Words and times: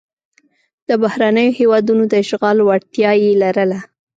د 0.87 0.89
بهرنیو 1.01 1.57
هېوادونو 1.59 2.03
د 2.07 2.13
اشغال 2.23 2.57
وړتیا 2.61 3.11
یې 3.23 3.31
لرله. 3.43 3.79